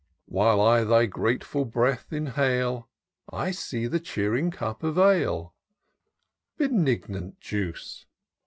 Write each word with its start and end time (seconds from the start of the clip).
"While 0.25 0.59
I 0.59 0.83
thy 0.83 1.05
grateful 1.05 1.63
breath 1.63 2.11
inhale, 2.11 2.89
I 3.31 3.51
see 3.51 3.85
the 3.85 3.99
cheering 3.99 4.49
cup 4.49 4.81
of 4.81 4.97
ale; 4.97 5.53
Benignant 6.57 7.39
juice 7.39 8.07